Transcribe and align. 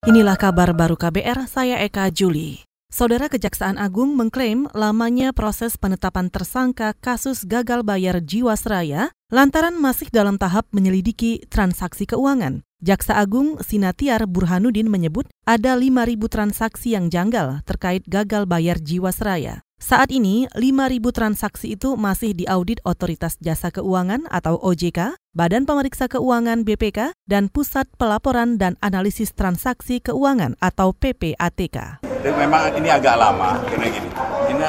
Inilah 0.00 0.40
kabar 0.40 0.72
baru 0.72 0.96
KBR, 0.96 1.44
saya 1.44 1.76
Eka 1.84 2.08
Juli. 2.08 2.64
Saudara 2.88 3.28
Kejaksaan 3.28 3.76
Agung 3.76 4.16
mengklaim 4.16 4.64
lamanya 4.72 5.36
proses 5.36 5.76
penetapan 5.76 6.32
tersangka 6.32 6.96
kasus 7.04 7.44
gagal 7.44 7.84
bayar 7.84 8.24
Jiwasraya 8.24 9.12
lantaran 9.28 9.76
masih 9.76 10.08
dalam 10.08 10.40
tahap 10.40 10.64
menyelidiki 10.72 11.44
transaksi 11.52 12.08
keuangan. 12.08 12.64
Jaksa 12.80 13.20
Agung 13.20 13.60
Sinatiar 13.60 14.24
Burhanuddin 14.24 14.88
menyebut 14.88 15.28
ada 15.44 15.76
5.000 15.76 16.16
transaksi 16.32 16.96
yang 16.96 17.12
janggal 17.12 17.60
terkait 17.68 18.00
gagal 18.08 18.48
bayar 18.48 18.80
Jiwasraya. 18.80 19.60
Saat 19.76 20.08
ini, 20.08 20.48
5.000 20.56 21.12
transaksi 21.12 21.76
itu 21.76 22.00
masih 22.00 22.32
diaudit 22.32 22.80
Otoritas 22.88 23.36
Jasa 23.36 23.68
Keuangan 23.68 24.24
atau 24.32 24.56
OJK, 24.56 25.12
Badan 25.36 25.68
Pemeriksa 25.68 26.08
Keuangan 26.08 26.64
BPK, 26.64 27.12
dan 27.28 27.52
Pusat 27.52 27.92
Pelaporan 28.00 28.56
dan 28.56 28.80
Analisis 28.80 29.36
Transaksi 29.36 30.00
Keuangan 30.00 30.56
atau 30.64 30.96
PPATK. 30.96 32.00
Memang 32.24 32.80
ini 32.80 32.88
agak 32.88 33.16
lama, 33.20 33.60
karena 33.68 33.86
gini. 33.92 34.08
Ini 34.56 34.68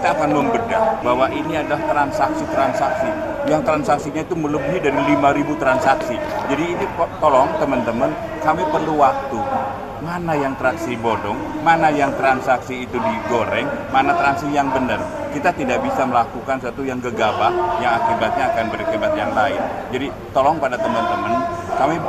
kita 0.00 0.16
akan 0.16 0.32
membedah 0.32 1.04
bahwa 1.04 1.28
ini 1.28 1.60
adalah 1.60 1.84
transaksi-transaksi 1.92 3.12
yang 3.44 3.60
transaksinya 3.60 4.24
itu 4.24 4.32
melebihi 4.32 4.80
dari 4.80 4.96
5.000 4.96 5.60
transaksi. 5.60 6.16
Jadi 6.48 6.64
ini 6.72 6.88
tolong 7.20 7.52
teman-teman, 7.60 8.08
kami 8.40 8.64
perlu 8.72 8.96
waktu 8.96 9.36
mana 10.00 10.32
yang 10.40 10.56
transaksi 10.56 10.96
bodong, 10.96 11.36
mana 11.60 11.92
yang 11.92 12.16
transaksi 12.16 12.88
itu 12.88 12.96
digoreng, 12.96 13.68
mana 13.92 14.16
transaksi 14.16 14.56
yang 14.56 14.72
benar. 14.72 15.04
Kita 15.36 15.52
tidak 15.52 15.84
bisa 15.84 16.08
melakukan 16.08 16.56
satu 16.64 16.80
yang 16.80 16.96
gegabah 17.04 17.52
yang 17.84 18.00
akibatnya 18.00 18.56
akan 18.56 18.72
berakibat 18.72 19.12
yang 19.12 19.36
lain. 19.36 19.60
Jadi 19.92 20.08
tolong 20.32 20.56
pada 20.56 20.80
teman-teman, 20.80 21.44
kami 21.76 22.00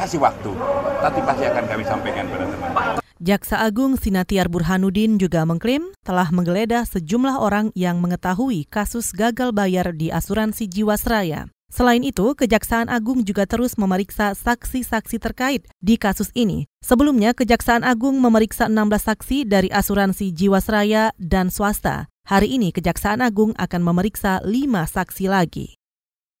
kasih 0.00 0.16
waktu, 0.16 0.56
tapi 1.04 1.20
pasti 1.20 1.44
akan 1.44 1.64
kami 1.68 1.84
sampaikan 1.84 2.24
pada 2.32 2.48
teman-teman. 2.48 3.07
Jaksa 3.18 3.58
Agung 3.66 3.98
Sinatiar 3.98 4.46
Burhanuddin 4.46 5.18
juga 5.18 5.42
mengklaim 5.42 5.90
telah 6.06 6.30
menggeledah 6.30 6.86
sejumlah 6.86 7.42
orang 7.42 7.74
yang 7.74 7.98
mengetahui 7.98 8.62
kasus 8.70 9.10
gagal 9.10 9.50
bayar 9.50 9.90
di 9.90 10.06
asuransi 10.14 10.70
Jiwasraya. 10.70 11.50
Selain 11.66 12.06
itu, 12.06 12.38
Kejaksaan 12.38 12.86
Agung 12.86 13.26
juga 13.26 13.42
terus 13.42 13.74
memeriksa 13.74 14.38
saksi-saksi 14.38 15.18
terkait 15.18 15.66
di 15.82 15.98
kasus 15.98 16.30
ini. 16.38 16.70
Sebelumnya, 16.78 17.34
Kejaksaan 17.34 17.82
Agung 17.82 18.22
memeriksa 18.22 18.70
16 18.70 18.86
saksi 19.10 19.50
dari 19.50 19.66
asuransi 19.66 20.30
Jiwasraya 20.30 21.10
dan 21.18 21.50
swasta. 21.50 22.06
Hari 22.22 22.54
ini, 22.54 22.70
Kejaksaan 22.70 23.18
Agung 23.18 23.50
akan 23.58 23.82
memeriksa 23.82 24.38
5 24.46 24.86
saksi 24.86 25.26
lagi. 25.26 25.74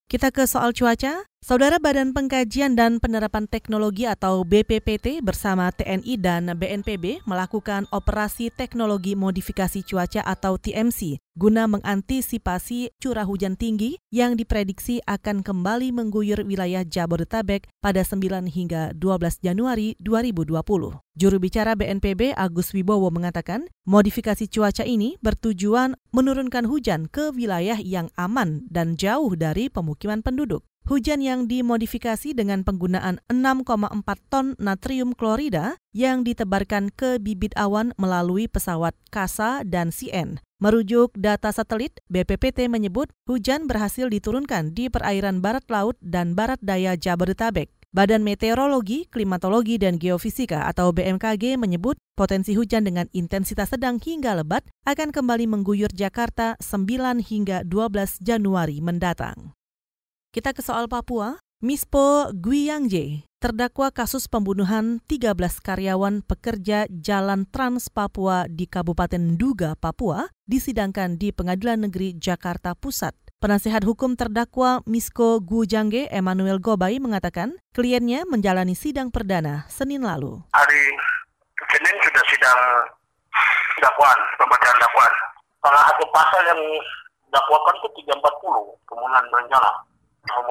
Kita 0.06 0.30
ke 0.30 0.46
soal 0.46 0.72
cuaca. 0.72 1.26
Saudara 1.38 1.78
Badan 1.78 2.10
Pengkajian 2.10 2.74
dan 2.74 2.98
Penerapan 2.98 3.46
Teknologi 3.46 4.10
atau 4.10 4.42
BPPT 4.42 5.22
bersama 5.22 5.70
TNI 5.70 6.18
dan 6.18 6.50
BNPB 6.50 7.22
melakukan 7.30 7.86
operasi 7.94 8.50
teknologi 8.50 9.14
modifikasi 9.14 9.86
cuaca 9.86 10.26
atau 10.26 10.58
TMC 10.58 11.22
guna 11.38 11.70
mengantisipasi 11.70 12.90
curah 12.98 13.22
hujan 13.22 13.54
tinggi 13.54 14.02
yang 14.10 14.34
diprediksi 14.34 14.98
akan 15.06 15.46
kembali 15.46 15.94
mengguyur 15.94 16.42
wilayah 16.42 16.82
Jabodetabek 16.82 17.70
pada 17.78 18.02
9 18.02 18.50
hingga 18.50 18.90
12 18.98 19.38
Januari 19.38 19.94
2020. 20.02 20.58
Juru 21.14 21.36
bicara 21.38 21.78
BNPB 21.78 22.34
Agus 22.34 22.74
Wibowo 22.74 23.14
mengatakan, 23.14 23.70
modifikasi 23.86 24.50
cuaca 24.50 24.82
ini 24.82 25.14
bertujuan 25.22 25.94
menurunkan 26.10 26.66
hujan 26.66 27.06
ke 27.06 27.30
wilayah 27.30 27.78
yang 27.78 28.10
aman 28.18 28.66
dan 28.66 28.98
jauh 28.98 29.38
dari 29.38 29.70
pemukiman 29.70 30.26
penduduk. 30.26 30.66
Hujan 30.88 31.20
yang 31.20 31.44
dimodifikasi 31.44 32.32
dengan 32.32 32.64
penggunaan 32.64 33.20
6,4 33.28 34.08
ton 34.32 34.56
natrium 34.56 35.12
klorida 35.12 35.76
yang 35.92 36.24
ditebarkan 36.24 36.88
ke 36.88 37.20
bibit 37.20 37.52
awan 37.60 37.92
melalui 38.00 38.48
pesawat 38.48 38.96
KASA 39.12 39.68
dan 39.68 39.92
CN. 39.92 40.40
Merujuk 40.64 41.12
data 41.12 41.52
satelit, 41.52 42.00
BPPT 42.08 42.72
menyebut 42.72 43.12
hujan 43.28 43.68
berhasil 43.68 44.08
diturunkan 44.08 44.72
di 44.72 44.88
perairan 44.88 45.44
barat 45.44 45.68
laut 45.68 46.00
dan 46.00 46.32
barat 46.32 46.56
daya 46.64 46.96
Jabodetabek. 46.96 47.68
Badan 47.92 48.24
Meteorologi, 48.24 49.04
Klimatologi, 49.12 49.76
dan 49.76 50.00
Geofisika 50.00 50.72
atau 50.72 50.96
BMKG 50.96 51.60
menyebut 51.60 52.00
potensi 52.16 52.56
hujan 52.56 52.88
dengan 52.88 53.12
intensitas 53.12 53.76
sedang 53.76 54.00
hingga 54.00 54.40
lebat 54.40 54.64
akan 54.88 55.12
kembali 55.12 55.52
mengguyur 55.52 55.92
Jakarta 55.92 56.56
9 56.64 57.20
hingga 57.20 57.60
12 57.68 58.24
Januari 58.24 58.80
mendatang. 58.80 59.57
Kita 60.28 60.52
ke 60.52 60.60
soal 60.60 60.92
Papua. 60.92 61.40
Mispo 61.64 62.28
Guiyangje, 62.36 63.26
terdakwa 63.40 63.88
kasus 63.90 64.28
pembunuhan 64.28 65.00
13 65.10 65.34
karyawan 65.58 66.20
pekerja 66.20 66.84
Jalan 66.86 67.48
Trans 67.50 67.88
Papua 67.90 68.44
di 68.46 68.68
Kabupaten 68.68 69.34
Duga, 69.34 69.74
Papua, 69.74 70.28
disidangkan 70.46 71.16
di 71.16 71.32
Pengadilan 71.34 71.88
Negeri 71.88 72.14
Jakarta 72.14 72.76
Pusat. 72.76 73.16
Penasehat 73.40 73.88
hukum 73.88 74.14
terdakwa 74.14 74.84
Misko 74.84 75.40
Gujangge 75.40 76.12
Emmanuel 76.12 76.60
Gobay 76.60 77.00
mengatakan 77.00 77.56
kliennya 77.72 78.28
menjalani 78.28 78.76
sidang 78.76 79.08
perdana 79.08 79.64
Senin 79.72 80.04
lalu. 80.04 80.44
Hari 80.52 80.82
Senin 81.72 81.96
sudah 82.04 82.24
sidang 82.28 82.60
dakwaan, 83.80 84.18
pembacaan 84.36 84.76
dakwaan. 84.76 85.12
Salah 85.64 85.82
satu 85.88 86.04
pasal 86.12 86.42
yang 86.52 86.60
dakwakan 87.32 87.74
itu 87.80 87.88
340, 88.04 88.76
pembunuhan 88.86 89.24
berencana 89.32 89.87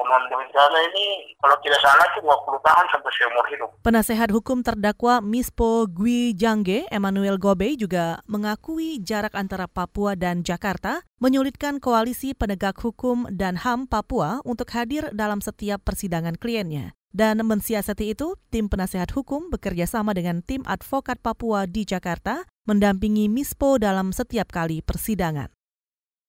berencana 0.08 0.78
ini 0.88 1.36
kalau 1.38 1.56
tidak 1.60 1.80
salah 1.84 2.06
itu 2.08 2.18
20 2.24 2.66
tahun 2.66 2.86
sampai 2.88 3.10
seumur 3.14 3.44
hidup. 3.52 3.68
Penasehat 3.84 4.28
hukum 4.32 4.64
terdakwa 4.64 5.20
Mispo 5.20 5.84
Gwi 5.84 6.32
Jangge, 6.32 6.88
Emmanuel 6.88 7.36
Gobe 7.36 7.76
juga 7.76 8.24
mengakui 8.24 8.98
jarak 9.04 9.36
antara 9.36 9.68
Papua 9.68 10.16
dan 10.16 10.40
Jakarta 10.40 11.04
menyulitkan 11.20 11.78
koalisi 11.82 12.32
penegak 12.32 12.80
hukum 12.80 13.28
dan 13.28 13.60
HAM 13.60 13.86
Papua 13.90 14.40
untuk 14.48 14.72
hadir 14.72 15.12
dalam 15.12 15.44
setiap 15.44 15.84
persidangan 15.84 16.40
kliennya. 16.40 16.96
Dan 17.08 17.40
mensiasati 17.40 18.12
itu, 18.12 18.36
tim 18.52 18.68
penasehat 18.68 19.10
hukum 19.16 19.48
bekerja 19.48 19.88
sama 19.88 20.12
dengan 20.12 20.44
tim 20.44 20.60
advokat 20.68 21.16
Papua 21.24 21.64
di 21.64 21.88
Jakarta 21.88 22.44
mendampingi 22.68 23.32
Mispo 23.32 23.80
dalam 23.80 24.12
setiap 24.12 24.52
kali 24.52 24.84
persidangan. 24.84 25.48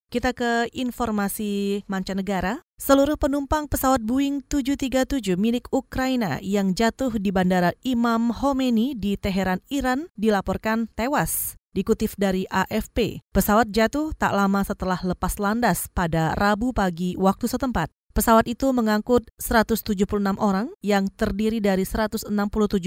Kita 0.09 0.33
ke 0.33 0.71
informasi 0.73 1.85
mancanegara. 1.85 2.65
Seluruh 2.79 3.19
penumpang 3.19 3.67
pesawat 3.67 3.99
Boeing 4.07 4.39
737 4.47 5.35
milik 5.35 5.67
Ukraina 5.67 6.39
yang 6.39 6.71
jatuh 6.71 7.11
di 7.19 7.27
Bandara 7.27 7.75
Imam 7.83 8.31
Khomeini 8.31 8.95
di 8.95 9.19
Teheran, 9.19 9.59
Iran 9.67 10.07
dilaporkan 10.15 10.87
tewas. 10.95 11.59
Dikutip 11.75 12.15
dari 12.15 12.47
AFP, 12.47 13.19
pesawat 13.35 13.75
jatuh 13.75 14.15
tak 14.15 14.31
lama 14.31 14.63
setelah 14.63 14.95
lepas 15.03 15.35
landas 15.43 15.91
pada 15.91 16.31
Rabu 16.39 16.71
pagi 16.71 17.19
waktu 17.19 17.51
setempat. 17.51 17.98
Pesawat 18.19 18.51
itu 18.51 18.67
mengangkut 18.75 19.31
176 19.39 19.95
orang 20.43 20.67
yang 20.83 21.07
terdiri 21.07 21.63
dari 21.63 21.87
167 21.87 22.27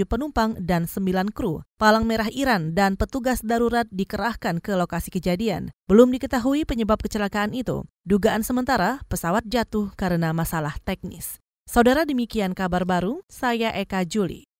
penumpang 0.05 0.53
dan 0.61 0.85
9 0.85 1.33
kru. 1.33 1.65
Palang 1.81 2.05
Merah 2.05 2.29
Iran 2.29 2.77
dan 2.77 3.01
petugas 3.01 3.41
darurat 3.41 3.89
dikerahkan 3.89 4.61
ke 4.61 4.77
lokasi 4.77 5.09
kejadian. 5.09 5.73
Belum 5.89 6.13
diketahui 6.13 6.69
penyebab 6.69 7.01
kecelakaan 7.01 7.57
itu. 7.57 7.81
Dugaan 8.05 8.45
sementara 8.45 9.01
pesawat 9.09 9.49
jatuh 9.49 9.89
karena 9.97 10.37
masalah 10.37 10.77
teknis. 10.85 11.41
Saudara 11.65 12.05
demikian 12.05 12.53
kabar 12.53 12.85
baru, 12.85 13.25
saya 13.33 13.73
Eka 13.73 14.05
Juli. 14.05 14.52